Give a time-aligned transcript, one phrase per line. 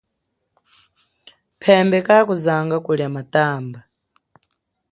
[1.61, 3.79] Phembe kakuzanga kulia matamba.